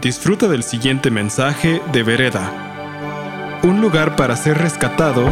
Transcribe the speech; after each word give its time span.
Disfruta 0.00 0.46
del 0.46 0.62
siguiente 0.62 1.10
mensaje 1.10 1.82
de 1.92 2.04
Vereda. 2.04 3.60
Un 3.64 3.80
lugar 3.80 4.14
para 4.14 4.36
ser 4.36 4.56
rescatado, 4.56 5.28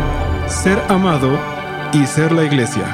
ser 0.48 0.76
amado 0.88 1.38
y 1.92 2.04
ser 2.04 2.32
la 2.32 2.42
iglesia. 2.42 2.84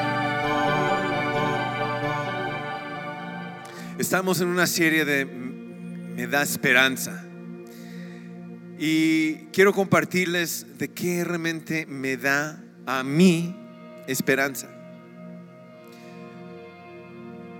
Estamos 3.98 4.42
en 4.42 4.48
una 4.48 4.66
serie 4.66 5.06
de 5.06 5.24
Me 5.24 6.26
da 6.26 6.42
esperanza. 6.42 7.24
Y 8.78 9.46
quiero 9.54 9.72
compartirles 9.72 10.76
de 10.76 10.88
qué 10.90 11.24
realmente 11.24 11.86
me 11.86 12.18
da 12.18 12.62
a 12.84 13.02
mí 13.02 13.56
esperanza. 14.06 14.68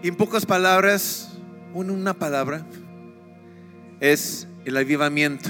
Y 0.03 0.09
en 0.09 0.17
pocas 0.17 0.45
palabras, 0.45 1.31
una 1.73 2.13
palabra, 2.13 2.67
es 4.03 4.49
el 4.65 4.77
avivamiento. 4.77 5.49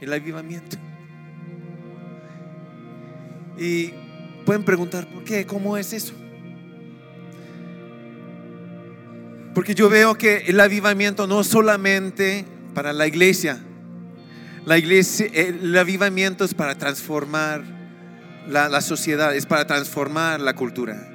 El 0.00 0.12
avivamiento. 0.12 0.76
Y 3.58 3.92
pueden 4.44 4.64
preguntar, 4.64 5.08
¿por 5.08 5.24
qué? 5.24 5.44
¿Cómo 5.44 5.76
es 5.76 5.92
eso? 5.92 6.14
Porque 9.52 9.74
yo 9.74 9.88
veo 9.88 10.14
que 10.14 10.44
el 10.46 10.60
avivamiento 10.60 11.26
no 11.26 11.42
solamente 11.42 12.44
para 12.72 12.92
la 12.92 13.08
iglesia, 13.08 13.58
la 14.64 14.78
iglesia, 14.78 15.26
el 15.32 15.76
avivamiento 15.76 16.44
es 16.44 16.54
para 16.54 16.76
transformar 16.76 17.64
la, 18.48 18.68
la 18.68 18.80
sociedad, 18.80 19.34
es 19.34 19.46
para 19.46 19.66
transformar 19.66 20.40
la 20.40 20.54
cultura, 20.54 21.08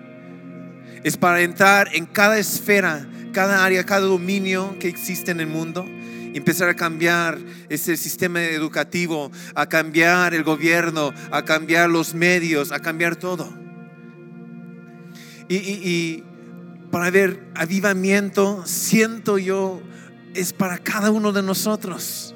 es 1.04 1.16
para 1.16 1.42
entrar 1.42 1.90
en 1.94 2.08
cada 2.08 2.38
esfera 2.40 3.08
cada 3.32 3.64
área, 3.64 3.84
cada 3.86 4.02
dominio 4.02 4.78
que 4.80 4.88
existe 4.88 5.32
en 5.32 5.40
el 5.40 5.48
mundo 5.48 5.86
y 6.34 6.38
empezar 6.38 6.70
a 6.70 6.76
cambiar 6.76 7.40
ese 7.70 7.98
sistema 7.98 8.42
educativo, 8.44 9.32
a 9.56 9.68
cambiar 9.68 10.34
el 10.34 10.44
gobierno, 10.44 11.14
a 11.32 11.44
cambiar 11.44 11.90
los 11.90 12.14
medios, 12.14 12.72
a 12.72 12.80
cambiar 12.80 13.16
todo. 13.16 13.52
Y, 15.50 16.24
para 16.92 17.10
ver 17.10 17.46
avivamiento, 17.56 18.64
siento 18.66 19.38
yo, 19.38 19.82
es 20.34 20.54
para 20.54 20.78
cada 20.78 21.12
uno 21.12 21.34
de 21.34 21.44
nosotros. 21.44 22.34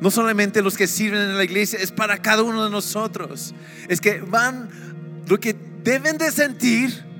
No 0.00 0.10
solamente 0.10 0.62
los 0.62 0.76
que 0.76 0.88
sirven 0.88 1.22
en 1.22 1.36
la 1.36 1.44
iglesia, 1.44 1.78
es 1.80 1.92
para 1.92 2.18
cada 2.18 2.42
uno 2.42 2.64
de 2.64 2.70
nosotros. 2.70 3.54
Es 3.88 4.00
que 4.00 4.20
van, 4.20 4.68
lo 5.28 5.38
que 5.38 5.54
deben 5.84 6.18
de 6.18 6.32
sentir 6.32 7.11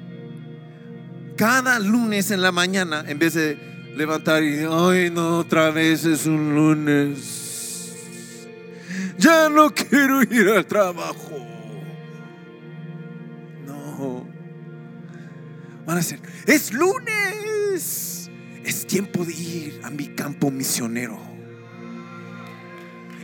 cada 1.42 1.80
lunes 1.80 2.30
en 2.30 2.40
la 2.40 2.52
mañana, 2.52 3.04
en 3.08 3.18
vez 3.18 3.34
de 3.34 3.58
levantar 3.96 4.44
y 4.44 4.60
ay 4.60 5.10
no, 5.10 5.38
otra 5.38 5.72
vez 5.72 6.04
es 6.04 6.24
un 6.24 6.54
lunes. 6.54 7.92
Ya 9.18 9.48
no 9.48 9.74
quiero 9.74 10.22
ir 10.22 10.50
al 10.50 10.64
trabajo. 10.64 11.44
No. 13.66 14.24
Van 15.84 15.98
a 15.98 16.02
ser, 16.02 16.20
es 16.46 16.72
lunes. 16.72 18.30
Es 18.62 18.86
tiempo 18.86 19.24
de 19.24 19.32
ir 19.32 19.80
a 19.82 19.90
mi 19.90 20.14
campo 20.14 20.48
misionero. 20.52 21.31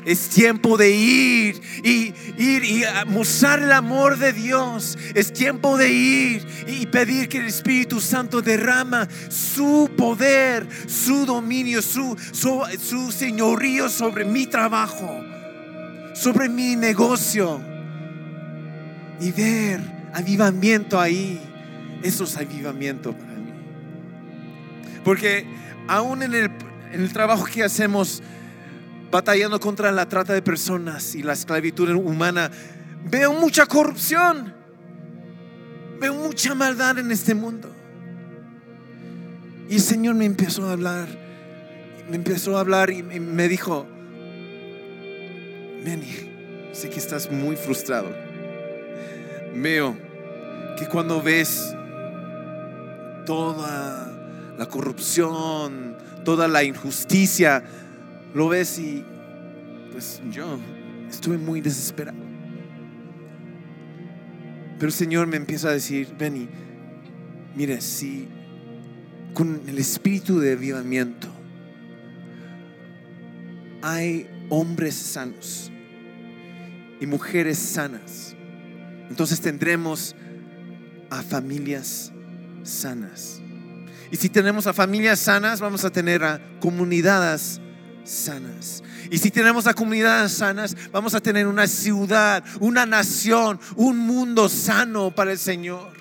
Es 0.04 0.28
tiempo 0.28 0.76
de 0.76 0.90
ir 0.90 1.60
y 1.84 2.14
ir 2.38 2.64
y 2.64 2.84
mostrar 3.06 3.62
el 3.62 3.72
amor 3.72 4.18
de 4.18 4.32
Dios. 4.32 4.96
Es 5.14 5.32
tiempo 5.32 5.76
de 5.76 5.90
ir 5.90 6.46
y 6.66 6.86
pedir 6.86 7.28
que 7.28 7.38
el 7.38 7.46
Espíritu 7.46 8.00
Santo 8.00 8.42
derrama 8.42 9.08
su 9.28 9.90
poder, 9.96 10.66
su 10.86 11.26
dominio, 11.26 11.82
su, 11.82 12.16
su, 12.32 13.12
señorío 13.12 13.88
sobre 13.88 14.24
mi 14.24 14.46
trabajo, 14.46 15.24
sobre 16.14 16.48
mi 16.48 16.76
negocio. 16.76 17.60
Y 19.20 19.32
ver 19.32 19.80
avivamiento 20.14 21.00
ahí. 21.00 21.40
Eso 22.02 22.24
es 22.24 22.36
avivamiento 22.36 23.12
para 23.12 23.32
mí. 23.32 23.52
Porque 25.04 25.46
aún 25.88 26.22
en 26.22 26.34
el, 26.34 26.50
en 26.92 27.00
el 27.00 27.12
trabajo 27.12 27.44
que 27.44 27.64
hacemos, 27.64 28.22
batallando 29.10 29.58
contra 29.60 29.90
la 29.92 30.08
trata 30.08 30.34
de 30.34 30.42
personas 30.42 31.14
y 31.14 31.22
la 31.22 31.32
esclavitud 31.32 31.88
humana, 31.90 32.50
veo 33.04 33.32
mucha 33.32 33.66
corrupción, 33.66 34.54
veo 36.00 36.14
mucha 36.14 36.54
maldad 36.54 36.98
en 36.98 37.10
este 37.10 37.34
mundo. 37.34 37.70
Y 39.68 39.76
el 39.76 39.80
Señor 39.80 40.14
me 40.14 40.24
empezó 40.24 40.66
a 40.68 40.72
hablar, 40.72 41.08
me 42.08 42.16
empezó 42.16 42.56
a 42.56 42.60
hablar 42.60 42.90
y 42.90 43.02
me 43.02 43.48
dijo, 43.48 43.86
Manny, 45.84 46.70
sé 46.72 46.90
que 46.90 46.98
estás 46.98 47.30
muy 47.30 47.56
frustrado. 47.56 48.08
Veo 49.54 49.96
que 50.78 50.86
cuando 50.86 51.22
ves 51.22 51.74
toda 53.26 54.10
la 54.56 54.66
corrupción, 54.66 55.96
toda 56.24 56.48
la 56.48 56.64
injusticia, 56.64 57.62
lo 58.34 58.48
ves 58.48 58.78
y 58.78 59.04
pues 59.92 60.20
yo 60.30 60.58
estuve 61.08 61.38
muy 61.38 61.60
desesperado. 61.60 62.18
Pero 64.78 64.86
el 64.86 64.92
Señor 64.92 65.26
me 65.26 65.36
empieza 65.36 65.68
a 65.68 65.72
decir, 65.72 66.14
Benny, 66.16 66.48
mire, 67.56 67.80
si 67.80 68.28
con 69.34 69.60
el 69.66 69.78
espíritu 69.78 70.38
de 70.38 70.52
avivamiento 70.52 71.28
hay 73.82 74.28
hombres 74.48 74.94
sanos 74.94 75.72
y 77.00 77.06
mujeres 77.06 77.58
sanas, 77.58 78.36
entonces 79.10 79.40
tendremos 79.40 80.14
a 81.10 81.22
familias 81.22 82.12
sanas. 82.62 83.40
Y 84.10 84.16
si 84.16 84.28
tenemos 84.28 84.66
a 84.66 84.72
familias 84.72 85.18
sanas, 85.18 85.60
vamos 85.60 85.84
a 85.84 85.90
tener 85.90 86.22
a 86.24 86.40
comunidades 86.60 87.60
sanas. 88.08 88.82
Y 89.10 89.18
si 89.18 89.30
tenemos 89.30 89.66
a 89.66 89.74
comunidades 89.74 90.32
sanas, 90.32 90.76
vamos 90.90 91.14
a 91.14 91.20
tener 91.20 91.46
una 91.46 91.66
ciudad, 91.66 92.44
una 92.60 92.86
nación, 92.86 93.60
un 93.76 93.98
mundo 93.98 94.48
sano 94.48 95.10
para 95.10 95.32
el 95.32 95.38
Señor. 95.38 95.92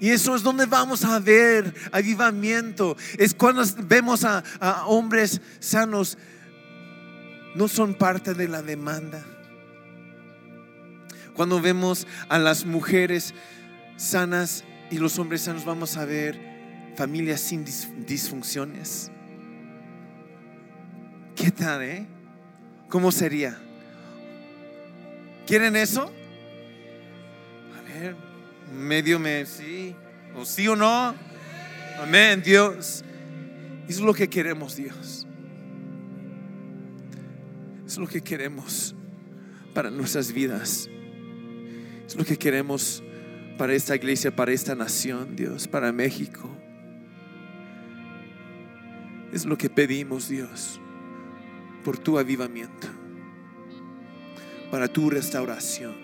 Y 0.00 0.10
eso 0.10 0.36
es 0.36 0.42
donde 0.42 0.66
vamos 0.66 1.04
a 1.04 1.18
ver 1.18 1.74
avivamiento. 1.90 2.96
Es 3.18 3.34
cuando 3.34 3.64
vemos 3.84 4.24
a, 4.24 4.44
a 4.60 4.86
hombres 4.86 5.40
sanos, 5.58 6.18
no 7.54 7.66
son 7.68 7.94
parte 7.94 8.34
de 8.34 8.48
la 8.48 8.62
demanda. 8.62 9.24
Cuando 11.34 11.60
vemos 11.60 12.06
a 12.28 12.38
las 12.38 12.64
mujeres 12.64 13.34
sanas 13.96 14.64
y 14.90 14.98
los 14.98 15.18
hombres 15.18 15.42
sanos, 15.42 15.64
vamos 15.64 15.96
a 15.96 16.04
ver 16.04 16.94
familias 16.96 17.40
sin 17.40 17.64
disfunciones. 18.06 19.10
¿Qué 21.38 21.52
tal, 21.52 21.82
eh? 21.82 22.04
¿Cómo 22.88 23.12
sería? 23.12 23.56
¿Quieren 25.46 25.76
eso? 25.76 26.10
A 27.78 27.82
ver, 27.82 28.16
medio 28.76 29.20
me, 29.20 29.46
sí, 29.46 29.94
o 30.34 30.44
sí 30.44 30.66
o 30.66 30.74
no. 30.74 31.14
Amén, 32.02 32.42
Dios. 32.42 33.04
Es 33.88 34.00
lo 34.00 34.12
que 34.14 34.28
queremos, 34.28 34.74
Dios. 34.74 35.28
Es 37.86 37.96
lo 37.98 38.08
que 38.08 38.20
queremos 38.20 38.96
para 39.74 39.92
nuestras 39.92 40.32
vidas. 40.32 40.90
Es 42.04 42.16
lo 42.16 42.24
que 42.24 42.36
queremos 42.36 43.00
para 43.56 43.74
esta 43.74 43.94
iglesia, 43.94 44.34
para 44.34 44.50
esta 44.50 44.74
nación, 44.74 45.36
Dios, 45.36 45.68
para 45.68 45.92
México. 45.92 46.50
Es 49.32 49.44
lo 49.44 49.56
que 49.56 49.70
pedimos, 49.70 50.28
Dios 50.28 50.80
por 51.88 51.96
tu 51.96 52.18
avivamiento, 52.18 52.86
para 54.70 54.88
tu 54.88 55.08
restauración, 55.08 55.94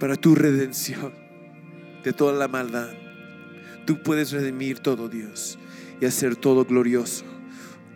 para 0.00 0.16
tu 0.16 0.34
redención 0.34 1.12
de 2.02 2.14
toda 2.14 2.32
la 2.32 2.48
maldad. 2.48 2.88
Tú 3.84 4.02
puedes 4.02 4.32
redimir 4.32 4.78
todo, 4.78 5.10
Dios, 5.10 5.58
y 6.00 6.06
hacer 6.06 6.36
todo 6.36 6.64
glorioso, 6.64 7.26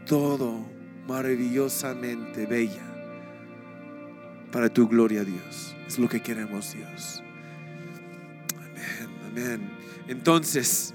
todo 0.04 0.66
maravillosamente 1.08 2.44
bella 2.44 2.84
para 4.52 4.68
tu 4.68 4.86
gloria, 4.86 5.24
Dios. 5.24 5.74
Es 5.86 5.98
lo 5.98 6.10
que 6.10 6.20
queremos, 6.20 6.74
Dios. 6.74 7.22
Amén, 8.58 9.08
amén. 9.30 9.70
Entonces, 10.08 10.92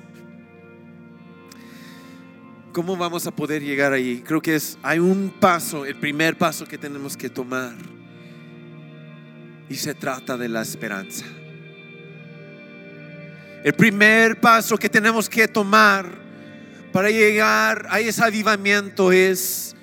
¿Cómo 2.74 2.96
vamos 2.96 3.28
a 3.28 3.32
poder 3.32 3.62
llegar 3.62 3.92
ahí? 3.92 4.24
Creo 4.26 4.42
que 4.42 4.56
es, 4.56 4.78
hay 4.82 5.00
un 5.00 5.34
paso, 5.40 5.86
el 5.86 5.96
primer 5.96 6.38
paso 6.38 6.66
que 6.66 6.78
tenemos 6.78 7.18
que 7.18 7.30
tomar. 7.30 7.76
Y 9.70 9.76
se 9.76 9.94
trata 9.94 10.38
de 10.38 10.48
la 10.48 10.62
esperanza. 10.62 11.26
El 13.64 13.74
primer 13.74 14.40
paso 14.40 14.78
que 14.78 14.90
tenemos 14.90 15.30
que 15.30 15.48
tomar 15.48 16.06
para 16.94 17.10
llegar 17.10 17.88
a 17.90 18.00
ese 18.00 18.24
avivamiento 18.24 19.12
es 19.12 19.76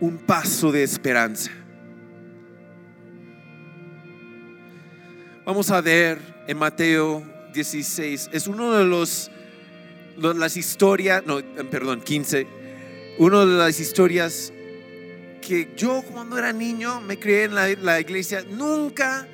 un 0.00 0.16
paso 0.18 0.70
de 0.70 0.84
esperanza. 0.84 1.50
Vamos 5.44 5.70
a 5.70 5.80
ver 5.80 6.20
en 6.46 6.56
Mateo 6.56 7.22
16, 7.52 8.30
es 8.32 8.46
uno 8.46 8.72
de 8.74 8.84
los 8.84 9.30
las 10.18 10.56
historias, 10.56 11.24
no, 11.26 11.40
perdón, 11.70 12.00
15, 12.00 12.46
una 13.18 13.44
de 13.44 13.58
las 13.58 13.80
historias 13.80 14.52
que 15.40 15.72
yo 15.76 16.02
cuando 16.12 16.36
era 16.36 16.52
niño 16.52 17.00
me 17.00 17.18
crié 17.18 17.44
en 17.44 17.54
la, 17.54 17.68
la 17.68 18.00
iglesia, 18.00 18.44
nunca 18.48 19.26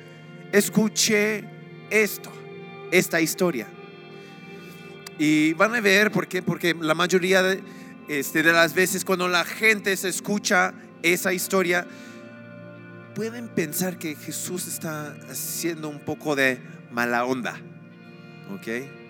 escuché 0.51 1.43
esto, 1.89 2.31
esta 2.91 3.19
historia. 3.19 3.67
Y 5.17 5.53
van 5.53 5.75
a 5.75 5.81
ver 5.81 6.11
por 6.11 6.27
qué, 6.27 6.41
porque 6.41 6.75
la 6.79 6.93
mayoría 6.93 7.41
de, 7.41 7.63
este, 8.07 8.43
de 8.43 8.51
las 8.51 8.73
veces 8.73 9.05
cuando 9.05 9.27
la 9.27 9.45
gente 9.45 9.95
se 9.97 10.09
escucha 10.09 10.73
esa 11.03 11.33
historia, 11.33 11.87
pueden 13.13 13.47
pensar 13.47 13.97
que 13.97 14.15
Jesús 14.15 14.67
está 14.67 15.15
haciendo 15.29 15.89
un 15.89 15.99
poco 15.99 16.35
de 16.35 16.59
mala 16.91 17.25
onda. 17.25 17.59
¿Ok? 18.53 19.04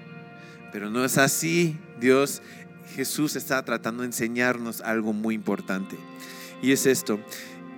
Pero 0.75 0.89
no 0.89 1.05
es 1.05 1.17
así. 1.17 1.77
Dios, 2.01 2.41
Jesús 2.97 3.37
está 3.37 3.63
tratando 3.63 4.01
de 4.01 4.07
enseñarnos 4.07 4.81
algo 4.81 5.13
muy 5.13 5.33
importante. 5.33 5.95
Y 6.61 6.73
es 6.73 6.85
esto. 6.85 7.17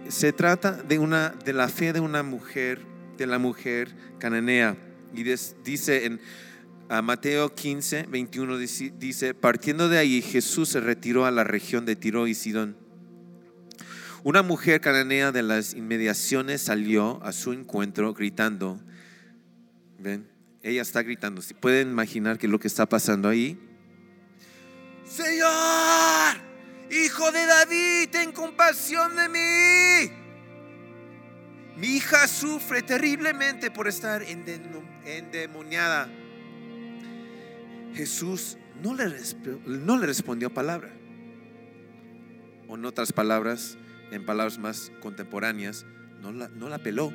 Se 0.09 0.33
trata 0.33 0.71
de, 0.71 0.97
una, 0.97 1.29
de 1.45 1.53
la 1.53 1.67
fe 1.67 1.93
de 1.93 1.99
una 1.99 2.23
mujer, 2.23 2.81
de 3.15 3.27
la 3.27 3.37
mujer 3.37 3.93
cananea. 4.17 4.75
Y 5.13 5.21
dice 5.63 6.05
en 6.07 6.19
Mateo 7.03 7.53
15, 7.53 8.07
21, 8.09 8.57
dice, 8.57 9.35
partiendo 9.35 9.89
de 9.89 9.99
ahí 9.99 10.23
Jesús 10.23 10.69
se 10.69 10.79
retiró 10.79 11.27
a 11.27 11.29
la 11.29 11.43
región 11.43 11.85
de 11.85 11.95
Tiro 11.95 12.25
y 12.25 12.33
Sidón. 12.33 12.75
Una 14.23 14.41
mujer 14.41 14.81
cananea 14.81 15.31
de 15.31 15.43
las 15.43 15.75
inmediaciones 15.75 16.63
salió 16.63 17.23
a 17.23 17.31
su 17.31 17.53
encuentro 17.53 18.15
gritando. 18.15 18.79
¿Ven? 19.99 20.36
Ella 20.63 20.81
está 20.81 21.03
gritando. 21.03 21.41
Si 21.41 21.53
pueden 21.53 21.89
imaginar 21.89 22.37
que 22.37 22.47
lo 22.47 22.59
que 22.59 22.67
está 22.67 22.87
pasando 22.87 23.29
ahí. 23.29 23.57
Señor, 25.05 26.37
hijo 26.91 27.31
de 27.31 27.45
David, 27.45 28.09
ten 28.11 28.31
compasión 28.31 29.15
de 29.15 29.29
mí. 29.29 30.11
Mi 31.77 31.97
hija 31.97 32.27
sufre 32.27 32.81
terriblemente 32.81 33.69
por 33.69 33.87
estar 33.87 34.23
endemoniada. 35.05 36.09
Jesús 37.93 38.57
no 38.81 38.95
le, 38.95 40.05
respondió 40.05 40.53
palabra. 40.53 40.91
O 42.67 42.75
en 42.75 42.85
otras 42.85 43.13
palabras, 43.13 43.77
en 44.11 44.25
palabras 44.25 44.57
más 44.57 44.91
contemporáneas, 45.01 45.85
no 46.21 46.69
la 46.69 46.77
peló. 46.79 47.13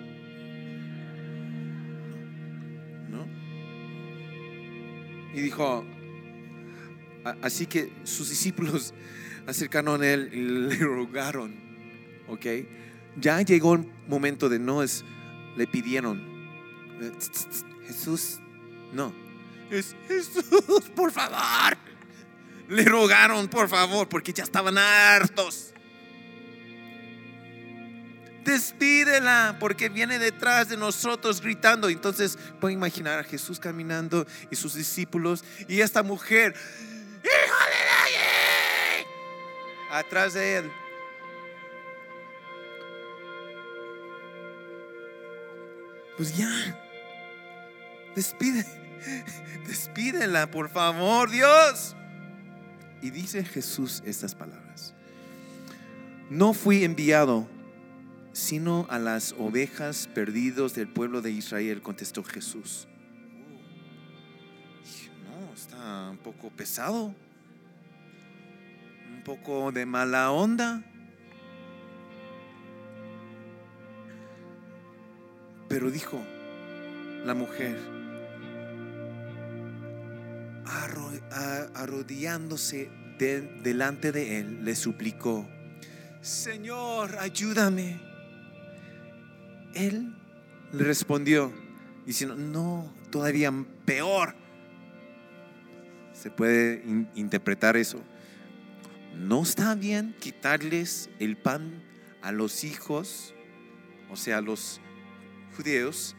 Y 5.34 5.40
dijo, 5.40 5.84
así 7.42 7.66
que 7.66 7.92
sus 8.04 8.28
discípulos 8.28 8.94
acercaron 9.46 10.02
a 10.02 10.06
él 10.06 10.30
y 10.32 10.40
le 10.40 10.76
rogaron, 10.76 11.54
¿ok? 12.28 12.46
Ya 13.16 13.40
llegó 13.42 13.74
el 13.74 13.86
momento 14.08 14.48
de 14.48 14.58
no 14.58 14.82
es, 14.82 15.04
le 15.56 15.66
pidieron, 15.66 16.22
Jesús, 17.86 18.40
no, 18.92 19.12
es 19.70 19.96
Jesús, 20.06 20.44
por 20.94 21.10
favor. 21.10 21.76
Le 22.68 22.84
rogaron, 22.84 23.48
por 23.48 23.68
favor, 23.68 24.08
porque 24.08 24.32
ya 24.32 24.44
estaban 24.44 24.78
hartos 24.78 25.71
despídela 28.52 29.56
porque 29.58 29.88
viene 29.88 30.18
detrás 30.18 30.68
de 30.68 30.76
nosotros 30.76 31.40
gritando. 31.40 31.88
Entonces 31.88 32.38
pueden 32.60 32.78
imaginar 32.78 33.18
a 33.18 33.24
Jesús 33.24 33.58
caminando 33.58 34.26
y 34.50 34.56
sus 34.56 34.74
discípulos 34.74 35.44
y 35.68 35.80
esta 35.80 36.02
mujer, 36.02 36.54
hijo 37.24 37.56
de 37.66 37.84
David, 37.90 39.06
atrás 39.90 40.34
de 40.34 40.56
él. 40.56 40.70
Pues 46.16 46.36
ya, 46.36 46.78
despide, 48.14 48.64
despídela, 49.66 50.50
por 50.50 50.68
favor, 50.68 51.30
Dios. 51.30 51.96
Y 53.00 53.10
dice 53.10 53.44
Jesús 53.44 54.02
estas 54.06 54.34
palabras. 54.34 54.94
No 56.30 56.54
fui 56.54 56.84
enviado 56.84 57.48
sino 58.32 58.86
a 58.88 58.98
las 58.98 59.34
ovejas 59.38 60.08
perdidos 60.14 60.74
del 60.74 60.88
pueblo 60.88 61.22
de 61.22 61.30
Israel, 61.30 61.82
contestó 61.82 62.24
Jesús. 62.24 62.88
No, 65.24 65.52
está 65.54 66.10
un 66.10 66.18
poco 66.18 66.50
pesado, 66.50 67.14
un 69.14 69.22
poco 69.24 69.72
de 69.72 69.86
mala 69.86 70.30
onda. 70.30 70.82
Pero 75.68 75.90
dijo 75.90 76.20
la 77.24 77.34
mujer, 77.34 77.78
arrodillándose 81.74 82.90
delante 83.62 84.12
de 84.12 84.40
él, 84.40 84.64
le 84.64 84.74
suplicó, 84.74 85.46
Señor, 86.20 87.16
ayúdame. 87.18 88.11
Él 89.74 90.14
le 90.72 90.84
respondió 90.84 91.52
diciendo, 92.06 92.36
no, 92.36 92.92
todavía 93.10 93.52
peor. 93.84 94.34
Se 96.12 96.30
puede 96.30 96.82
interpretar 97.14 97.76
eso. 97.76 98.02
No 99.16 99.42
está 99.42 99.74
bien 99.74 100.14
quitarles 100.20 101.10
el 101.18 101.36
pan 101.36 101.82
a 102.22 102.32
los 102.32 102.64
hijos, 102.64 103.34
o 104.10 104.16
sea, 104.16 104.38
a 104.38 104.40
los 104.40 104.80
judíos, 105.56 106.16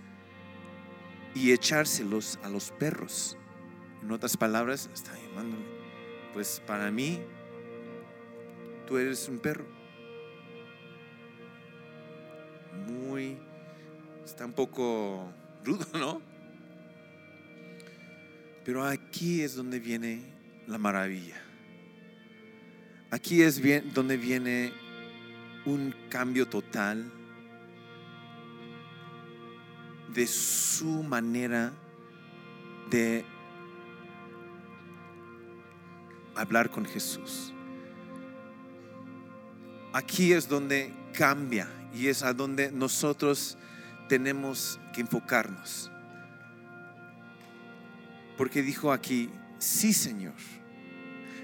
y 1.34 1.52
echárselos 1.52 2.40
a 2.44 2.50
los 2.50 2.72
perros. 2.72 3.38
En 4.02 4.12
otras 4.12 4.38
palabras, 4.38 4.90
está 4.94 5.14
llamando, 5.18 5.58
pues 6.34 6.62
para 6.68 6.92
mí, 6.92 7.22
tú 8.86 8.98
eres 8.98 9.28
un 9.30 9.40
perro. 9.40 9.66
Está 14.26 14.46
un 14.46 14.54
poco 14.54 15.32
rudo, 15.64 15.86
¿no? 15.94 16.22
Pero 18.66 18.86
aquí 18.86 19.42
es 19.42 19.56
donde 19.56 19.80
viene 19.80 20.22
la 20.68 20.78
maravilla. 20.78 21.36
Aquí 23.12 23.42
es 23.42 23.62
donde 23.94 24.18
viene 24.18 24.74
un 25.66 25.94
cambio 26.10 26.48
total 26.48 27.12
de 30.14 30.28
su 30.28 31.04
manera 31.04 31.74
de 32.90 33.26
hablar 36.36 36.70
con 36.70 36.86
Jesús. 36.86 37.54
Aquí 39.92 40.34
es 40.34 40.48
donde 40.48 40.92
cambia 41.14 41.68
y 41.94 42.08
es 42.08 42.24
a 42.24 42.34
donde 42.34 42.72
nosotros 42.72 43.58
tenemos 44.10 44.80
que 44.94 45.02
enfocarnos. 45.02 45.92
Porque 48.38 48.62
dijo 48.62 48.92
aquí, 48.92 49.30
sí 49.60 49.94
Señor, 49.94 50.34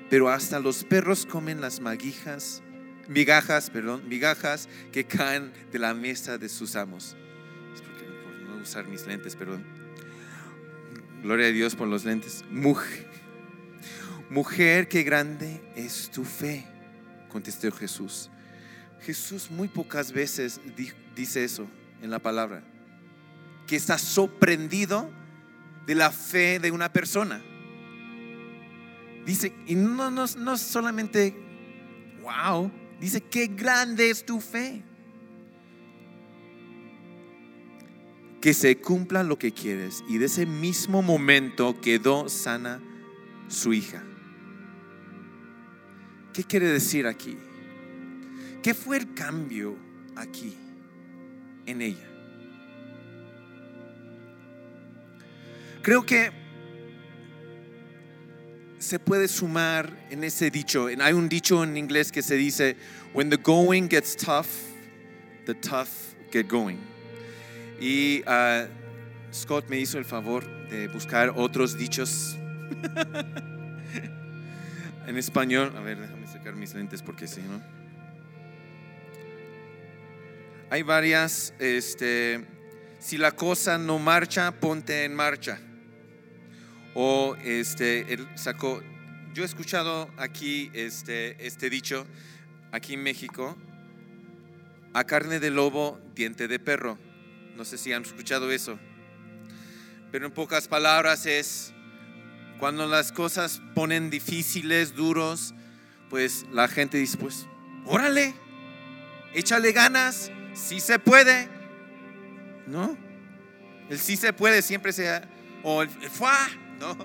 pero 0.09 0.29
hasta 0.29 0.59
los 0.59 0.83
perros 0.83 1.25
comen 1.25 1.61
las 1.61 1.79
maguijas, 1.79 2.63
migajas, 3.07 3.69
perdón, 3.69 4.07
migajas 4.09 4.67
que 4.91 5.05
caen 5.05 5.51
de 5.71 5.79
la 5.79 5.93
mesa 5.93 6.37
de 6.37 6.49
sus 6.49 6.75
amos. 6.75 7.15
Es 7.73 7.81
porque 7.81 8.05
por 8.23 8.33
no 8.49 8.61
usar 8.61 8.87
mis 8.87 9.05
lentes, 9.05 9.35
perdón. 9.35 9.63
Gloria 11.21 11.47
a 11.47 11.51
Dios 11.51 11.75
por 11.75 11.87
los 11.87 12.05
lentes. 12.05 12.43
Mujer, 12.49 13.07
mujer, 14.29 14.87
qué 14.87 15.03
grande 15.03 15.61
es 15.75 16.09
tu 16.09 16.23
fe, 16.23 16.65
contestó 17.29 17.71
Jesús. 17.71 18.31
Jesús 19.01 19.49
muy 19.49 19.67
pocas 19.67 20.11
veces 20.11 20.59
dice 21.15 21.43
eso 21.43 21.67
en 22.01 22.09
la 22.09 22.19
palabra, 22.19 22.63
que 23.67 23.75
está 23.75 23.97
sorprendido 23.97 25.09
de 25.85 25.95
la 25.95 26.11
fe 26.11 26.59
de 26.59 26.71
una 26.71 26.91
persona. 26.91 27.41
Dice, 29.25 29.53
y 29.67 29.75
no, 29.75 30.09
no, 30.09 30.25
no 30.37 30.57
solamente, 30.57 31.35
wow, 32.21 32.71
dice, 32.99 33.21
qué 33.21 33.47
grande 33.47 34.09
es 34.09 34.25
tu 34.25 34.39
fe. 34.39 34.83
Que 38.41 38.53
se 38.53 38.77
cumpla 38.77 39.23
lo 39.23 39.37
que 39.37 39.51
quieres. 39.51 40.03
Y 40.07 40.17
de 40.17 40.27
ese 40.27 40.45
mismo 40.45 41.01
momento 41.01 41.81
quedó 41.81 42.29
sana 42.29 42.81
su 43.49 43.73
hija. 43.73 44.01
¿Qué 46.33 46.43
quiere 46.43 46.67
decir 46.67 47.05
aquí? 47.05 47.37
¿Qué 48.61 48.73
fue 48.73 48.97
el 48.97 49.13
cambio 49.13 49.77
aquí 50.15 50.55
en 51.65 51.81
ella? 51.81 52.07
Creo 55.81 56.05
que 56.05 56.31
se 58.79 58.99
puede 58.99 59.27
sumar 59.27 60.07
en 60.09 60.23
ese 60.23 60.51
dicho. 60.51 60.87
Hay 60.87 61.13
un 61.13 61.29
dicho 61.29 61.63
en 61.63 61.77
inglés 61.77 62.11
que 62.11 62.21
se 62.21 62.35
dice, 62.35 62.75
when 63.13 63.29
the 63.29 63.37
going 63.37 63.87
gets 63.89 64.15
tough, 64.15 64.47
the 65.45 65.53
tough 65.53 65.89
get 66.31 66.47
going. 66.47 66.77
Y 67.79 68.23
uh, 68.27 68.67
Scott 69.31 69.69
me 69.69 69.79
hizo 69.79 69.97
el 69.97 70.05
favor 70.05 70.45
de 70.69 70.87
buscar 70.89 71.33
otros 71.35 71.77
dichos 71.77 72.37
en 75.07 75.17
español. 75.17 75.73
A 75.77 75.81
ver, 75.81 75.99
déjame 75.99 76.27
sacar 76.27 76.55
mis 76.55 76.73
lentes 76.73 77.01
porque 77.01 77.27
si 77.27 77.41
no. 77.41 77.78
Hay 80.71 80.83
varias, 80.83 81.55
este, 81.57 82.45
si 82.99 83.17
la 83.17 83.31
cosa 83.31 83.79
no 83.79 83.97
marcha, 83.97 84.51
ponte 84.51 85.03
en 85.03 85.15
marcha. 85.15 85.59
O 86.93 87.35
este, 87.43 88.13
él 88.13 88.27
sacó, 88.35 88.83
yo 89.33 89.41
he 89.41 89.45
escuchado 89.47 90.11
aquí 90.17 90.69
este, 90.73 91.43
este 91.43 91.71
dicho, 91.71 92.05
aquí 92.71 92.93
en 92.93 93.01
México, 93.01 93.57
a 94.93 95.03
carne 95.05 95.39
de 95.39 95.49
lobo, 95.49 95.99
diente 96.13 96.47
de 96.47 96.59
perro. 96.59 96.99
No 97.55 97.65
sé 97.65 97.79
si 97.79 97.91
han 97.91 98.03
escuchado 98.03 98.51
eso. 98.51 98.77
Pero 100.11 100.27
en 100.27 100.31
pocas 100.31 100.67
palabras 100.67 101.25
es, 101.25 101.73
cuando 102.59 102.85
las 102.85 103.11
cosas 103.11 103.59
ponen 103.73 104.11
difíciles, 104.11 104.93
duros, 104.93 105.55
pues 106.11 106.45
la 106.51 106.67
gente 106.67 106.99
dice, 106.99 107.17
pues, 107.17 107.47
órale, 107.85 108.35
échale 109.33 109.71
ganas, 109.71 110.31
si 110.53 110.79
se 110.79 110.99
puede. 110.99 111.47
¿No? 112.67 112.97
El 113.89 113.97
sí 113.97 114.15
se 114.15 114.31
puede 114.33 114.61
siempre 114.61 114.93
sea, 114.93 115.27
o 115.63 115.81
el, 115.81 115.89
fuá, 115.89 116.47
¿no? 116.79 116.95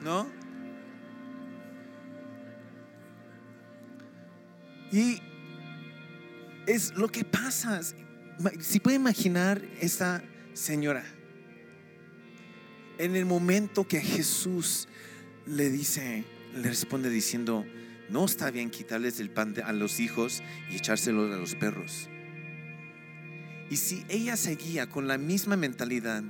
¿No? 0.00 0.30
Y 4.92 5.20
es 6.66 6.94
lo 6.94 7.08
que 7.08 7.24
pasa. 7.24 7.80
Si 8.60 8.78
puede 8.78 8.96
imaginar 8.96 9.60
esta 9.80 10.22
señora, 10.54 11.04
en 12.98 13.16
el 13.16 13.26
momento 13.26 13.86
que 13.86 14.00
Jesús 14.00 14.88
le 15.46 15.70
dice, 15.70 16.24
le 16.54 16.68
responde 16.68 17.10
diciendo, 17.10 17.64
no 18.08 18.24
está 18.24 18.50
bien 18.50 18.70
quitarles 18.70 19.20
el 19.20 19.30
pan 19.30 19.54
a 19.64 19.72
los 19.72 20.00
hijos 20.00 20.42
y 20.70 20.76
echárselo 20.76 21.32
a 21.32 21.36
los 21.36 21.54
perros. 21.54 22.08
Y 23.70 23.76
si 23.76 24.04
ella 24.08 24.36
seguía 24.36 24.88
con 24.88 25.06
la 25.06 25.18
misma 25.18 25.56
mentalidad 25.56 26.22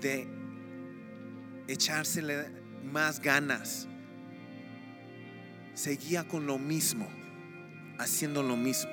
de 0.00 0.28
echársele 1.68 2.50
más 2.84 3.20
ganas, 3.20 3.88
seguía 5.74 6.28
con 6.28 6.46
lo 6.46 6.58
mismo, 6.58 7.08
haciendo 7.98 8.42
lo 8.42 8.56
mismo, 8.56 8.90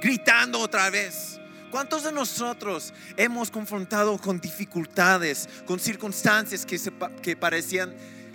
gritando 0.00 0.60
otra 0.60 0.88
vez. 0.88 1.38
¿Cuántos 1.70 2.04
de 2.04 2.12
nosotros 2.12 2.94
hemos 3.18 3.50
confrontado 3.50 4.16
con 4.16 4.40
dificultades, 4.40 5.46
con 5.66 5.78
circunstancias 5.78 6.64
que, 6.64 6.80
que 7.20 7.36
parecían 7.36 7.94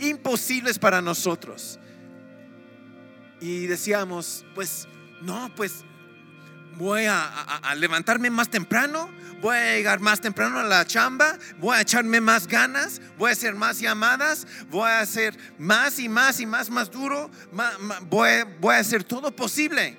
imposibles 0.10 0.80
para 0.80 1.02
nosotros? 1.02 1.80
Y 3.40 3.68
decíamos, 3.68 4.46
pues 4.56 4.88
no, 5.22 5.52
pues 5.56 5.84
voy 6.78 7.06
a, 7.06 7.74
levantarme 7.76 8.30
más 8.30 8.50
temprano, 8.50 9.10
voy 9.42 9.56
a 9.56 9.76
llegar 9.76 10.00
más 10.00 10.22
temprano 10.22 10.60
a 10.60 10.64
la 10.64 10.86
chamba, 10.86 11.38
voy 11.60 11.76
a 11.76 11.82
echarme 11.82 12.22
más 12.22 12.48
ganas, 12.48 13.02
voy 13.18 13.30
a 13.30 13.34
hacer 13.34 13.56
más 13.56 13.80
llamadas, 13.80 14.48
voy 14.70 14.90
a 14.90 15.02
hacer 15.02 15.38
más 15.58 16.00
y 16.00 16.10
más 16.10 16.40
y 16.40 16.46
más, 16.46 16.70
más 16.70 16.90
duro, 16.92 17.30
voy, 18.04 18.30
voy 18.60 18.76
a 18.76 18.80
hacer 18.80 19.04
todo 19.04 19.36
posible 19.36 19.98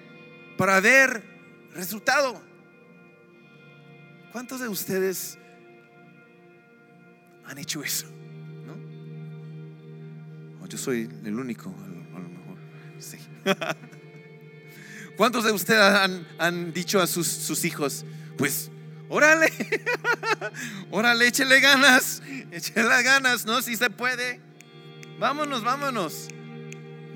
para 0.56 0.80
ver 0.80 1.22
resultado. 1.74 2.42
¿Cuántos 4.32 4.60
de 4.60 4.68
ustedes 4.68 5.38
han 7.44 7.58
hecho 7.58 7.82
eso? 7.82 8.13
Yo 10.74 10.78
soy 10.78 11.08
el 11.24 11.38
único, 11.38 11.72
a 11.72 12.18
lo 12.18 12.28
mejor. 12.28 12.58
Sí. 12.98 13.16
¿Cuántos 15.16 15.44
de 15.44 15.52
ustedes 15.52 15.80
han, 16.36 16.72
dicho 16.72 17.00
a 17.00 17.06
sus, 17.06 17.64
hijos, 17.64 18.04
pues, 18.36 18.72
órale, 19.08 19.52
órale, 20.90 21.28
échele 21.28 21.60
ganas, 21.60 22.24
échele 22.50 23.04
ganas, 23.04 23.46
¿no? 23.46 23.62
Si 23.62 23.76
se 23.76 23.88
puede. 23.88 24.40
Vámonos, 25.20 25.62
vámonos, 25.62 26.26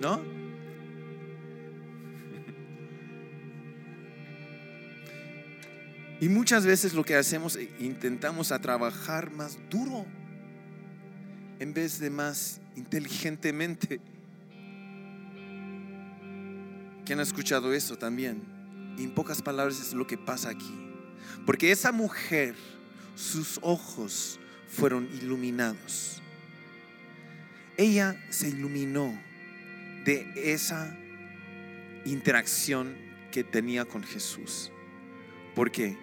¿no? 0.00 0.22
Y 6.20 6.28
muchas 6.28 6.64
veces 6.64 6.94
lo 6.94 7.02
que 7.02 7.16
hacemos, 7.16 7.56
e 7.56 7.68
intentamos 7.80 8.52
a 8.52 8.60
trabajar 8.60 9.32
más 9.32 9.58
duro 9.68 10.06
en 11.58 11.74
vez 11.74 11.98
de 11.98 12.10
más 12.10 12.60
inteligentemente. 12.76 14.00
¿Quién 17.04 17.20
ha 17.20 17.22
escuchado 17.22 17.72
eso 17.72 17.96
también? 17.96 18.42
Y 18.96 19.04
en 19.04 19.10
pocas 19.10 19.42
palabras 19.42 19.80
es 19.80 19.94
lo 19.94 20.06
que 20.06 20.18
pasa 20.18 20.50
aquí. 20.50 20.78
Porque 21.46 21.70
esa 21.70 21.92
mujer, 21.92 22.54
sus 23.14 23.58
ojos 23.62 24.38
fueron 24.68 25.08
iluminados. 25.20 26.20
Ella 27.76 28.20
se 28.28 28.48
iluminó 28.48 29.18
de 30.04 30.52
esa 30.52 30.96
interacción 32.04 32.96
que 33.32 33.44
tenía 33.44 33.84
con 33.84 34.02
Jesús. 34.02 34.70
Porque 35.54 35.96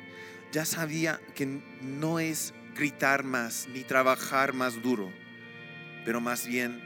ya 0.52 0.66
sabía 0.66 1.20
que 1.36 1.62
no 1.82 2.20
es 2.20 2.54
gritar 2.76 3.24
más 3.24 3.68
ni 3.74 3.84
trabajar 3.84 4.54
más 4.54 4.82
duro, 4.82 5.12
pero 6.06 6.22
más 6.22 6.46
bien 6.46 6.80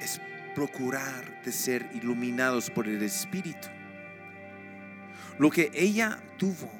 es 0.00 0.20
procurar 0.54 1.42
de 1.44 1.52
ser 1.52 1.88
iluminados 1.94 2.70
por 2.70 2.88
el 2.88 3.02
Espíritu. 3.02 3.68
Lo 5.38 5.50
que 5.50 5.70
ella 5.74 6.20
tuvo 6.38 6.72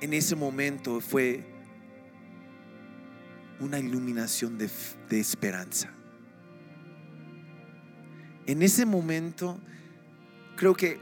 en 0.00 0.12
ese 0.12 0.36
momento 0.36 1.00
fue 1.00 1.46
una 3.60 3.78
iluminación 3.78 4.58
de, 4.58 4.68
esperanza. 5.18 5.90
En 8.46 8.62
ese 8.62 8.84
momento, 8.84 9.58
creo 10.56 10.74
que 10.74 10.98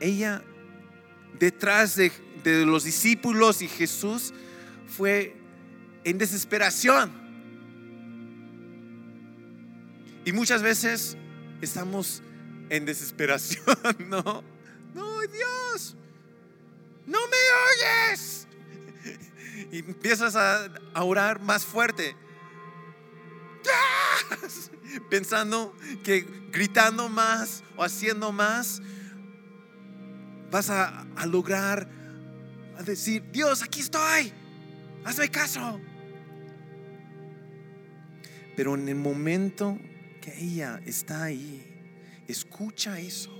ella, 0.00 0.42
detrás 1.38 1.94
de, 1.94 2.10
de 2.42 2.66
los 2.66 2.82
discípulos 2.82 3.62
y 3.62 3.68
Jesús, 3.68 4.34
fue 4.88 5.37
en 6.08 6.18
desesperación 6.18 7.12
y 10.24 10.32
muchas 10.32 10.62
veces 10.62 11.16
estamos 11.60 12.22
en 12.70 12.84
desesperación, 12.84 13.64
¿no? 14.08 14.44
No, 14.94 15.20
Dios, 15.20 15.96
no 17.06 17.18
me 17.28 17.36
oyes. 18.12 18.46
Y 19.72 19.78
empiezas 19.78 20.36
a, 20.36 20.70
orar 21.02 21.40
más 21.40 21.64
fuerte. 21.64 22.14
Pensando 25.10 25.74
que 26.04 26.26
gritando 26.50 27.08
más 27.08 27.62
o 27.76 27.84
haciendo 27.84 28.32
más, 28.32 28.82
vas 30.50 30.70
a, 30.70 31.06
a 31.16 31.26
lograr 31.26 31.88
a 32.78 32.82
decir, 32.82 33.24
Dios, 33.30 33.62
aquí 33.62 33.80
estoy, 33.80 34.32
hazme 35.04 35.30
caso. 35.30 35.80
Pero 38.58 38.74
en 38.74 38.88
el 38.88 38.96
momento 38.96 39.78
ella 40.36 40.80
está 40.84 41.22
ahí. 41.22 41.62
Escucha 42.26 42.98
eso. 42.98 43.30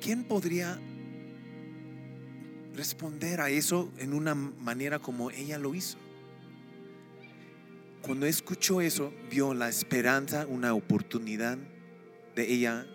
¿Quién 0.00 0.24
podría 0.24 0.80
responder 2.74 3.42
a 3.42 3.50
eso 3.50 3.92
en 3.98 4.14
una 4.14 4.34
manera 4.34 4.98
como 4.98 5.30
ella 5.30 5.58
lo 5.58 5.74
hizo? 5.74 5.98
Cuando 8.00 8.24
escuchó 8.24 8.80
eso, 8.80 9.12
vio 9.30 9.52
la 9.52 9.68
esperanza, 9.68 10.46
una 10.46 10.72
oportunidad 10.72 11.58
de 12.34 12.50
ella 12.50 12.86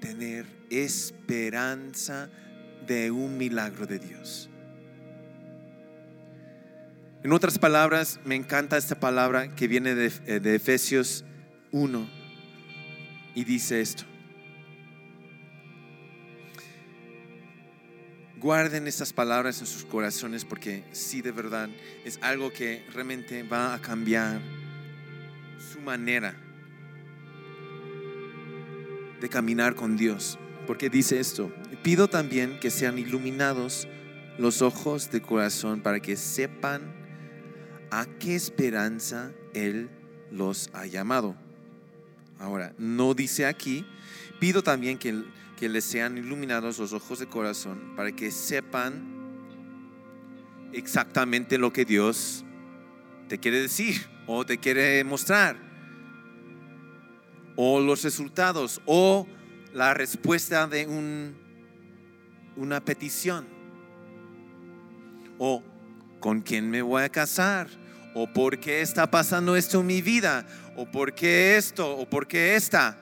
tener 0.00 0.46
esperanza 0.70 2.30
de 2.86 3.10
un 3.10 3.36
milagro 3.36 3.86
de 3.86 3.98
Dios. 3.98 4.48
En 7.22 7.32
otras 7.32 7.58
palabras, 7.58 8.20
me 8.24 8.34
encanta 8.34 8.76
esta 8.76 9.00
palabra 9.00 9.54
que 9.54 9.66
viene 9.68 9.94
de, 9.94 10.12
eh, 10.26 10.54
Efesios 10.54 11.24
1 11.72 12.08
y 13.34 13.44
dice 13.44 13.80
esto. 13.80 14.04
Guarden 18.38 18.86
estas 18.86 19.12
palabras 19.12 19.60
en 19.60 19.66
sus 19.66 19.84
corazones 19.84 20.44
porque 20.44 20.84
sí 20.92 21.22
de 21.22 21.32
verdad 21.32 21.68
es 22.04 22.18
algo 22.22 22.52
que 22.52 22.84
realmente 22.92 23.42
va 23.42 23.74
a 23.74 23.80
cambiar 23.80 24.40
su 25.72 25.80
manera 25.80 26.34
de 29.20 29.28
caminar 29.28 29.74
con 29.74 29.96
Dios. 29.96 30.38
Porque 30.66 30.90
dice 30.90 31.18
esto, 31.18 31.52
pido 31.82 32.08
también 32.08 32.60
que 32.60 32.70
sean 32.70 32.98
iluminados 32.98 33.88
los 34.38 34.62
ojos 34.62 35.10
de 35.10 35.22
corazón 35.22 35.80
para 35.80 36.00
que 36.00 36.16
sepan 36.16 36.95
a 37.90 38.06
qué 38.18 38.34
esperanza 38.34 39.32
Él 39.54 39.90
los 40.30 40.70
ha 40.72 40.86
llamado. 40.86 41.36
Ahora, 42.38 42.74
no 42.78 43.14
dice 43.14 43.46
aquí, 43.46 43.86
pido 44.40 44.62
también 44.62 44.98
que, 44.98 45.22
que 45.56 45.68
les 45.68 45.84
sean 45.84 46.18
iluminados 46.18 46.78
los 46.78 46.92
ojos 46.92 47.18
de 47.18 47.26
corazón 47.26 47.94
para 47.96 48.12
que 48.12 48.30
sepan 48.30 49.16
exactamente 50.72 51.58
lo 51.58 51.72
que 51.72 51.84
Dios 51.84 52.44
te 53.28 53.38
quiere 53.38 53.60
decir 53.60 54.06
o 54.26 54.44
te 54.44 54.58
quiere 54.58 55.02
mostrar 55.04 55.56
o 57.56 57.80
los 57.80 58.02
resultados 58.02 58.82
o 58.84 59.26
la 59.72 59.94
respuesta 59.94 60.66
de 60.66 60.86
un, 60.86 61.34
una 62.56 62.84
petición 62.84 63.46
o 65.38 65.62
con 66.26 66.40
quién 66.40 66.68
me 66.68 66.82
voy 66.82 67.04
a 67.04 67.08
casar 67.08 67.68
o 68.12 68.26
por 68.26 68.58
qué 68.58 68.80
está 68.80 69.08
pasando 69.08 69.54
esto 69.54 69.78
en 69.78 69.86
mi 69.86 70.02
vida 70.02 70.44
o 70.74 70.84
por 70.84 71.14
qué 71.14 71.56
esto 71.56 71.96
o 71.96 72.10
por 72.10 72.26
qué 72.26 72.56
esta. 72.56 72.98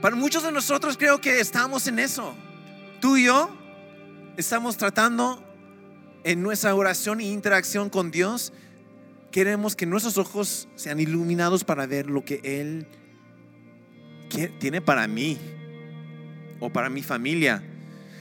Para 0.00 0.16
muchos 0.16 0.42
de 0.42 0.52
nosotros 0.52 0.96
creo 0.96 1.20
que 1.20 1.38
estamos 1.38 1.86
en 1.86 1.98
eso. 1.98 2.34
Tú 2.98 3.18
y 3.18 3.26
yo 3.26 3.50
estamos 4.38 4.78
tratando 4.78 5.44
en 6.24 6.42
nuestra 6.42 6.74
oración 6.74 7.20
e 7.20 7.24
interacción 7.24 7.90
con 7.90 8.10
Dios 8.10 8.54
queremos 9.30 9.76
que 9.76 9.84
nuestros 9.84 10.16
ojos 10.16 10.66
sean 10.76 10.98
iluminados 10.98 11.62
para 11.62 11.84
ver 11.84 12.06
lo 12.06 12.24
que 12.24 12.40
Él 12.42 12.86
tiene 14.58 14.80
para 14.80 15.06
mí 15.06 15.36
o 16.58 16.70
para 16.70 16.88
mi 16.88 17.02
familia. 17.02 17.62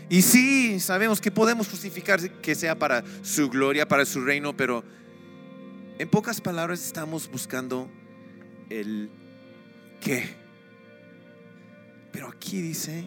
Y 0.09 0.23
sí, 0.23 0.79
sabemos 0.79 1.21
que 1.21 1.29
podemos 1.29 1.67
justificar 1.67 2.19
que 2.41 2.55
sea 2.55 2.77
para 2.77 3.03
su 3.21 3.49
gloria, 3.49 3.87
para 3.87 4.05
su 4.05 4.21
reino, 4.21 4.57
pero 4.57 4.83
en 5.99 6.09
pocas 6.09 6.41
palabras 6.41 6.83
estamos 6.83 7.29
buscando 7.29 7.89
el 8.69 9.11
qué. 10.01 10.35
Pero 12.11 12.27
aquí 12.29 12.59
dice, 12.59 13.05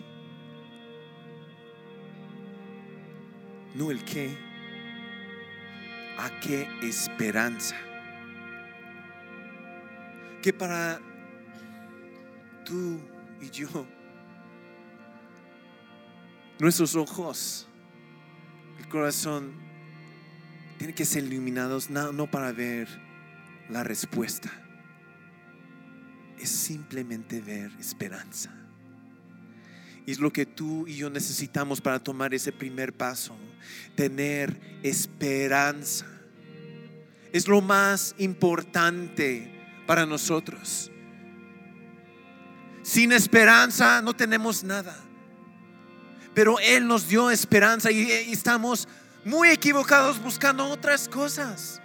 no 3.74 3.90
el 3.90 4.04
qué, 4.04 4.36
a 6.18 6.38
qué 6.40 6.68
esperanza 6.82 7.76
que 10.42 10.52
para 10.52 11.00
tú 12.64 13.00
y 13.40 13.48
yo, 13.50 13.68
nuestros 16.58 16.94
ojos, 16.94 17.66
el 18.78 18.88
corazón, 18.88 19.52
tienen 20.78 20.94
que 20.94 21.04
ser 21.04 21.24
iluminados 21.24 21.90
no, 21.90 22.12
no 22.12 22.30
para 22.30 22.52
ver 22.52 22.88
la 23.68 23.84
respuesta, 23.84 24.50
es 26.38 26.48
simplemente 26.48 27.40
ver 27.40 27.70
esperanza. 27.78 28.52
Y 30.04 30.10
es 30.10 30.18
lo 30.18 30.32
que 30.32 30.46
tú 30.46 30.86
y 30.88 30.96
yo 30.96 31.10
necesitamos 31.10 31.80
para 31.80 32.00
tomar 32.00 32.34
ese 32.34 32.50
primer 32.50 32.92
paso, 32.92 33.36
tener 33.94 34.60
esperanza. 34.82 36.06
Es 37.32 37.46
lo 37.46 37.60
más 37.60 38.14
importante 38.18 39.52
para 39.86 40.04
nosotros. 40.04 40.90
Sin 42.82 43.12
esperanza 43.12 44.02
no 44.02 44.14
tenemos 44.14 44.64
nada. 44.64 44.96
Pero 46.34 46.58
Él 46.58 46.86
nos 46.86 47.08
dio 47.08 47.30
esperanza 47.30 47.90
y, 47.90 48.10
estamos 48.32 48.88
muy 49.24 49.50
equivocados 49.50 50.22
buscando 50.22 50.66
otras 50.68 51.08
cosas. 51.08 51.80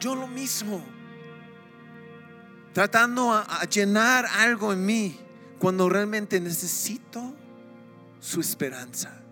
Yo 0.00 0.14
lo 0.14 0.26
mismo. 0.26 0.84
Tratando 2.72 3.32
a 3.32 3.64
llenar 3.70 4.26
algo 4.26 4.72
en 4.72 4.84
mí 4.84 5.20
cuando 5.58 5.88
realmente 5.88 6.40
necesito 6.40 7.34
su 8.20 8.40
esperanza. 8.40 9.23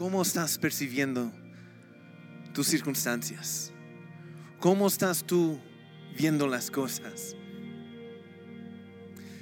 ¿Cómo 0.00 0.22
estás 0.22 0.56
percibiendo 0.56 1.30
tus 2.54 2.68
circunstancias? 2.68 3.70
¿Cómo 4.58 4.86
estás 4.86 5.24
tú 5.26 5.60
viendo 6.16 6.46
las 6.46 6.70
cosas? 6.70 7.36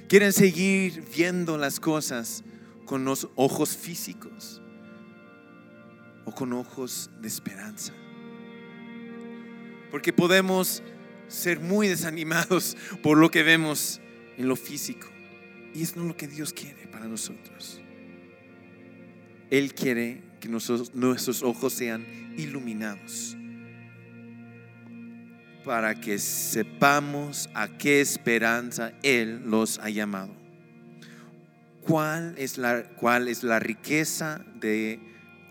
¿Quieren 0.09 0.33
seguir 0.33 1.05
viendo 1.15 1.57
las 1.57 1.79
cosas 1.79 2.43
con 2.85 3.05
los 3.05 3.29
ojos 3.37 3.77
físicos 3.77 4.61
o 6.25 6.35
con 6.35 6.51
ojos 6.51 7.09
de 7.21 7.29
esperanza? 7.29 7.93
Porque 9.91 10.11
podemos 10.11 10.83
ser 11.29 11.61
muy 11.61 11.87
desanimados 11.87 12.75
por 13.01 13.17
lo 13.17 13.31
que 13.31 13.43
vemos 13.43 14.01
en 14.35 14.49
lo 14.49 14.57
físico. 14.57 15.07
Y 15.73 15.83
es 15.83 15.95
no 15.95 16.03
lo 16.03 16.17
que 16.17 16.27
Dios 16.27 16.51
quiere 16.51 16.85
para 16.87 17.07
nosotros. 17.07 17.79
Él 19.49 19.73
quiere 19.73 20.27
que 20.39 20.49
nuestros, 20.49 21.43
ojos 21.43 21.73
sean 21.73 22.05
iluminados 22.37 23.35
para 25.65 25.95
que 25.95 26.17
sepamos 26.17 27.49
a 27.53 27.67
qué 27.67 28.01
esperanza 28.01 28.93
Él 29.03 29.43
los 29.45 29.77
ha 29.79 29.89
llamado. 29.89 30.33
¿Cuál 31.81 32.35
es 32.37 32.57
la, 32.57 32.83
cuál 32.95 33.27
es 33.27 33.43
la 33.43 33.59
riqueza 33.59 34.43
de 34.55 34.99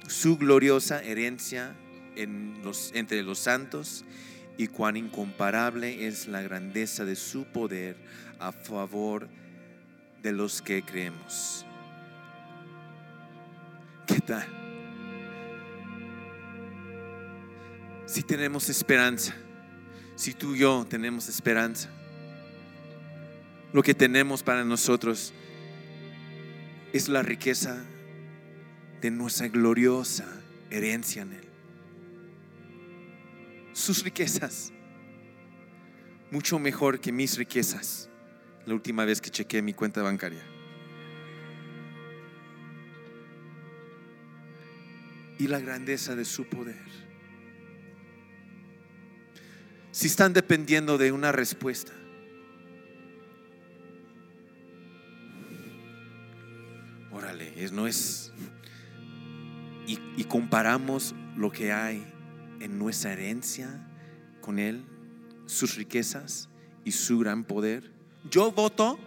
su 0.07 0.37
gloriosa 0.37 1.03
herencia 1.03 1.77
en 2.17 2.61
los, 2.65 2.91
entre 2.95 3.23
los 3.23 3.39
santos 3.39 4.05
y 4.57 4.67
cuán 4.69 4.97
incomparable 4.97 6.07
es 6.07 6.27
la 6.27 6.43
grandeza 6.43 7.05
de 7.05 7.15
su 7.15 7.45
poder 7.45 7.97
a 8.41 8.53
favor 8.53 9.29
de 10.23 10.33
los 10.33 10.63
que 10.63 10.83
creemos? 10.83 11.65
¿Qué 14.07 14.21
tal? 14.21 14.68
Si 18.09 18.23
tenemos 18.23 18.71
esperanza, 18.71 19.35
si 20.17 20.33
tú 20.33 20.55
y 20.55 20.61
yo 20.61 20.87
tenemos 20.89 21.29
esperanza, 21.29 21.91
lo 23.71 23.83
que 23.83 23.93
tenemos 23.93 24.43
para 24.43 24.65
nosotros 24.65 25.35
es 26.95 27.11
la 27.11 27.23
riqueza 27.23 27.85
de 29.03 29.11
nuestra 29.11 29.49
gloriosa 29.49 30.27
herencia 30.71 31.21
en 31.21 31.35
Él. 31.35 31.45
Sus 33.75 34.03
riquezas, 34.03 34.73
mucho 36.31 36.59
mejor 36.59 37.01
que 37.01 37.13
mis 37.13 37.37
riquezas, 37.37 38.09
la 38.65 38.73
última 38.73 39.05
vez 39.05 39.21
que 39.21 39.29
chequeé 39.29 39.61
mi 39.61 39.75
cuenta 39.75 40.03
bancaria. 40.03 40.43
Y 45.39 45.47
la 45.47 45.61
grandeza 45.61 46.17
de 46.17 46.25
su 46.25 46.47
poder 46.47 47.08
si 49.99 50.07
están 50.07 50.33
dependiendo 50.33 50.97
de 50.97 51.11
una 51.11 51.33
respuesta. 51.33 51.93
Órale, 57.11 57.53
no 57.73 57.89
es... 57.89 58.33
Y, 59.89 59.99
y 60.17 60.23
comparamos 60.23 61.17
lo 61.35 61.51
que 61.51 61.73
hay 61.73 62.07
en 62.61 62.79
nuestra 62.79 63.13
herencia 63.13 63.91
con 64.41 64.61
Él, 64.61 64.85
sus 65.47 65.75
riquezas 65.75 66.49
y 66.85 66.93
su 66.93 67.19
gran 67.19 67.43
poder. 67.43 67.91
Yo 68.31 68.53
voto 68.53 69.01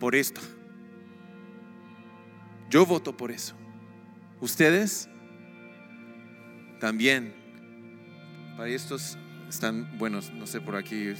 por 0.00 0.16
esto. 0.16 0.40
Yo 2.70 2.84
voto 2.84 3.16
por 3.16 3.30
eso. 3.30 3.54
¿Ustedes? 4.40 5.08
También. 6.80 7.41
Para 8.56 8.68
estos 8.68 9.18
están 9.48 9.98
buenos, 9.98 10.32
no 10.32 10.46
sé 10.46 10.60
por 10.60 10.76
aquí 10.76 11.14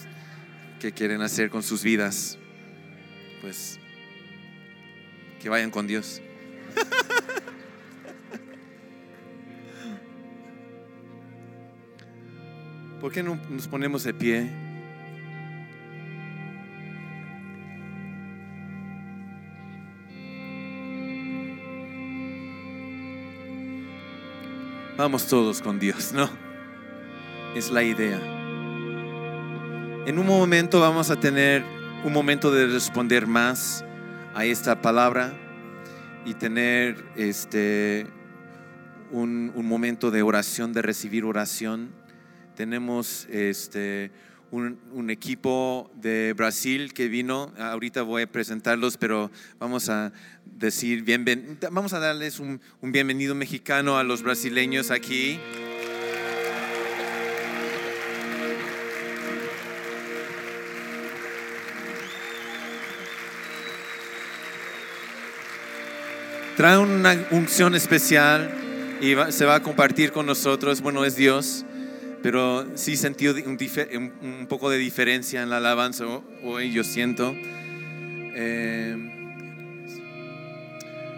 qué 0.80 0.92
quieren 0.92 1.22
hacer 1.22 1.48
con 1.48 1.62
sus 1.62 1.82
vidas. 1.82 2.36
Pues 3.40 3.78
que 5.40 5.48
vayan 5.48 5.70
con 5.70 5.86
Dios. 5.86 6.20
¿Por 13.00 13.10
qué 13.12 13.22
no 13.22 13.36
nos 13.48 13.66
ponemos 13.66 14.04
de 14.04 14.12
pie? 14.14 14.50
Vamos 24.96 25.26
todos 25.26 25.62
con 25.62 25.80
Dios, 25.80 26.12
¿no? 26.12 26.51
Es 27.54 27.70
la 27.70 27.82
idea. 27.82 28.18
En 30.06 30.18
un 30.18 30.26
momento 30.26 30.80
vamos 30.80 31.10
a 31.10 31.20
tener 31.20 31.62
un 32.02 32.12
momento 32.12 32.50
de 32.50 32.66
responder 32.66 33.26
más 33.26 33.84
a 34.34 34.46
esta 34.46 34.80
palabra 34.80 35.34
y 36.24 36.32
tener 36.32 37.04
este 37.14 38.06
un, 39.10 39.52
un 39.54 39.66
momento 39.66 40.10
de 40.10 40.22
oración, 40.22 40.72
de 40.72 40.80
recibir 40.80 41.24
oración. 41.24 41.90
Tenemos 42.56 43.26
este 43.30 44.10
un, 44.52 45.10
equipo 45.10 45.90
de 45.94 46.34
Brasil 46.34 46.92
que 46.92 47.08
vino. 47.08 47.52
Ahorita 47.58 48.02
voy 48.02 48.22
a 48.22 48.26
presentarlos, 48.26 48.96
pero 48.96 49.30
vamos 49.58 49.88
a 49.88 50.12
decir 50.46 51.02
bienven, 51.02 51.58
vamos 51.70 51.92
a 51.92 51.98
darles 51.98 52.38
un, 52.38 52.60
un 52.80 52.92
bienvenido 52.92 53.34
mexicano 53.34 53.98
a 53.98 54.04
los 54.04 54.22
brasileños 54.22 54.90
aquí. 54.90 55.38
Trae 66.62 66.78
una 66.78 67.26
unción 67.32 67.74
especial 67.74 68.48
y 69.00 69.14
va, 69.14 69.32
se 69.32 69.44
va 69.44 69.56
a 69.56 69.62
compartir 69.64 70.12
con 70.12 70.26
nosotros. 70.26 70.80
Bueno, 70.80 71.04
es 71.04 71.16
Dios, 71.16 71.64
pero 72.22 72.64
sí 72.76 72.96
sentí 72.96 73.26
un, 73.26 73.58
un, 73.96 74.12
un 74.22 74.46
poco 74.46 74.70
de 74.70 74.78
diferencia 74.78 75.42
en 75.42 75.50
la 75.50 75.56
alabanza 75.56 76.04
hoy, 76.44 76.70
yo 76.70 76.84
siento. 76.84 77.34
Eh, 77.34 78.96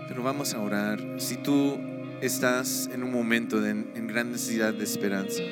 pero 0.08 0.22
vamos 0.22 0.54
a 0.54 0.60
orar. 0.60 0.98
Si 1.18 1.36
tú 1.36 1.78
estás 2.22 2.88
en 2.90 3.02
un 3.02 3.12
momento 3.12 3.60
de, 3.60 3.72
en 3.72 4.06
gran 4.06 4.32
necesidad 4.32 4.72
de 4.72 4.84
esperanza 4.84 5.42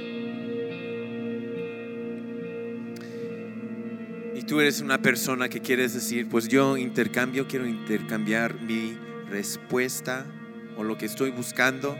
y 4.34 4.42
tú 4.46 4.58
eres 4.58 4.80
una 4.80 5.02
persona 5.02 5.50
que 5.50 5.60
quieres 5.60 5.92
decir, 5.92 6.30
pues 6.30 6.48
yo 6.48 6.78
intercambio, 6.78 7.46
quiero 7.46 7.66
intercambiar 7.66 8.54
mi 8.54 8.96
respuesta 9.32 10.26
o 10.76 10.84
lo 10.84 10.98
que 10.98 11.06
estoy 11.06 11.30
buscando 11.30 11.96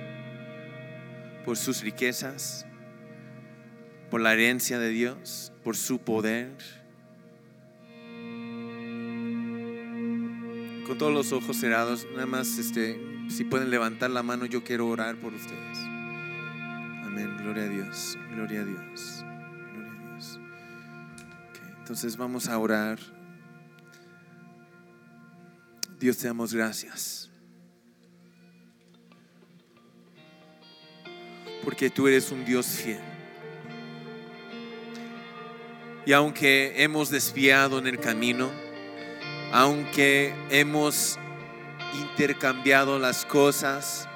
por 1.45 1.57
sus 1.57 1.83
riquezas, 1.83 2.67
por 4.11 4.21
la 4.21 4.35
herencia 4.35 4.79
de 4.79 4.91
Dios, 4.91 5.53
por 5.65 5.77
su 5.77 5.99
poder. 5.99 6.53
Con 10.87 10.99
todos 10.99 11.13
los 11.13 11.33
ojos 11.33 11.57
cerrados, 11.57 12.07
nada 12.13 12.27
más 12.27 12.59
este, 12.59 13.01
si 13.29 13.45
pueden 13.45 13.71
levantar 13.71 14.11
la 14.11 14.23
mano, 14.23 14.45
yo 14.45 14.63
quiero 14.63 14.89
orar 14.89 15.17
por 15.17 15.33
ustedes. 15.33 15.79
Amén, 17.05 17.35
gloria 17.39 17.65
a 17.65 17.69
Dios, 17.69 18.19
gloria 18.35 18.61
a 18.61 18.65
Dios, 18.65 19.25
gloria 19.73 19.91
a 19.91 20.13
Dios. 20.13 20.41
Entonces 21.79 22.17
vamos 22.17 22.49
a 22.49 22.59
orar. 22.59 22.99
Dios 26.03 26.19
te 26.19 26.27
damos 26.27 26.53
gracias. 26.53 27.31
Porque 31.63 31.91
tú 31.91 32.09
eres 32.09 32.33
un 32.33 32.45
Dios 32.45 32.67
fiel. 32.67 32.99
Y 36.05 36.13
aunque 36.13 36.83
hemos 36.83 37.09
desviado 37.09 37.79
en 37.79 37.87
el 37.87 38.01
camino, 38.01 38.51
aunque 39.53 40.35
hemos 40.51 41.21
intercambiado 41.95 42.99
las 42.99 43.25
cosas 43.25 44.09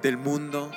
del 0.00 0.16
mundo, 0.16 0.72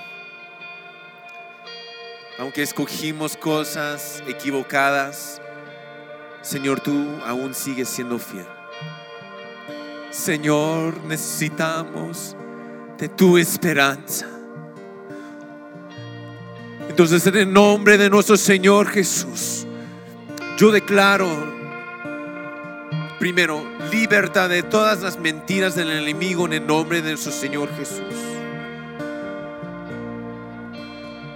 aunque 2.38 2.62
escogimos 2.62 3.38
cosas 3.38 4.22
equivocadas, 4.28 5.42
Señor, 6.46 6.80
tú 6.80 6.94
aún 7.26 7.56
sigues 7.56 7.90
siendo 7.90 8.20
fiel. 8.20 8.46
Señor, 10.12 11.04
necesitamos 11.06 12.38
de 13.00 13.10
tu 13.10 13.40
esperanza. 13.40 14.28
Entonces, 16.88 17.26
en 17.26 17.36
el 17.38 17.52
nombre 17.52 17.98
de 17.98 18.12
nuestro 18.12 18.38
Señor 18.38 18.88
Jesús, 18.90 19.66
yo 20.60 20.72
declaro, 20.72 21.28
primero, 23.18 23.66
libertad 23.92 24.48
de 24.48 24.62
todas 24.62 25.02
las 25.02 25.18
mentiras 25.18 25.74
del 25.74 25.90
enemigo 25.90 26.46
en 26.46 26.54
el 26.54 26.68
nombre 26.68 27.02
de 27.02 27.10
nuestro 27.10 27.32
Señor 27.32 27.70
Jesús. 27.76 28.16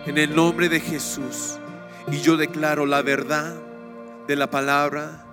En 0.05 0.19
el 0.19 0.35
nombre 0.35 0.69
de 0.69 0.79
Jesús. 0.79 1.57
Y 2.11 2.21
yo 2.21 2.37
declaro 2.37 2.85
la 2.85 3.01
verdad 3.01 3.68
de 4.29 4.35
la 4.35 4.47
palabra 4.51 5.25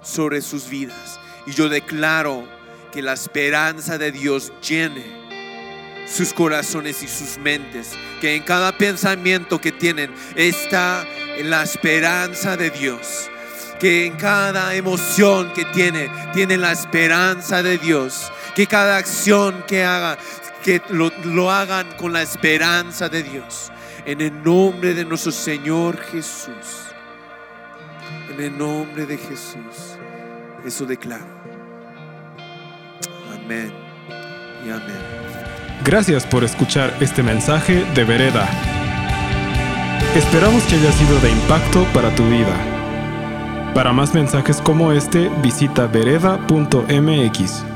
sobre 0.00 0.40
sus 0.40 0.70
vidas. 0.70 1.20
Y 1.46 1.52
yo 1.52 1.68
declaro 1.68 2.48
que 2.90 3.02
la 3.02 3.12
esperanza 3.12 3.98
de 3.98 4.12
Dios 4.12 4.50
llene 4.66 5.04
sus 6.06 6.32
corazones 6.32 7.02
y 7.02 7.06
sus 7.06 7.36
mentes. 7.36 7.90
Que 8.22 8.34
en 8.34 8.42
cada 8.42 8.78
pensamiento 8.78 9.60
que 9.60 9.72
tienen 9.72 10.10
está 10.36 11.06
la 11.42 11.64
esperanza 11.64 12.56
de 12.56 12.70
Dios. 12.70 13.28
Que 13.78 14.06
en 14.06 14.16
cada 14.16 14.74
emoción 14.74 15.52
que 15.52 15.66
tiene, 15.66 16.08
tiene 16.32 16.56
la 16.56 16.72
esperanza 16.72 17.62
de 17.62 17.76
Dios. 17.76 18.32
Que 18.54 18.66
cada 18.66 18.96
acción 18.96 19.64
que 19.66 19.84
haga, 19.84 20.16
que 20.62 20.80
lo, 20.88 21.12
lo 21.24 21.50
hagan 21.50 21.92
con 21.98 22.14
la 22.14 22.22
esperanza 22.22 23.10
de 23.10 23.22
Dios. 23.22 23.70
En 24.06 24.22
el 24.22 24.42
nombre 24.42 24.94
de 24.94 25.04
nuestro 25.04 25.30
Señor 25.30 26.00
Jesús. 26.00 26.93
En 28.36 28.40
el 28.40 28.58
nombre 28.58 29.06
de 29.06 29.16
Jesús. 29.16 29.96
Eso 30.64 30.84
declaro. 30.86 31.24
Amén 33.32 33.72
y 34.66 34.70
amén. 34.70 34.96
Gracias 35.84 36.26
por 36.26 36.42
escuchar 36.42 36.92
este 37.00 37.22
mensaje 37.22 37.84
de 37.94 38.02
Vereda. 38.02 38.48
Esperamos 40.16 40.64
que 40.64 40.74
haya 40.74 40.90
sido 40.92 41.20
de 41.20 41.30
impacto 41.30 41.86
para 41.94 42.12
tu 42.16 42.24
vida. 42.24 42.56
Para 43.72 43.92
más 43.92 44.14
mensajes 44.14 44.60
como 44.60 44.90
este, 44.90 45.28
visita 45.40 45.86
vereda.mx. 45.86 47.73